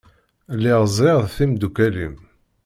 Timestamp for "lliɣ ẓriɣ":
0.55-1.19